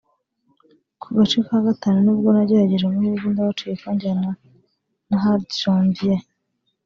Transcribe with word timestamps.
Ku 1.01 1.07
gace 1.17 1.39
ka 1.47 1.57
gatanu 1.65 1.97
nibwo 2.01 2.29
nagerageje 2.33 2.83
amahirwe 2.87 3.27
ndabacika 3.31 3.87
njyana 3.95 4.29
na 5.07 5.17
Hadi 5.23 5.57
Janvier 5.61 6.21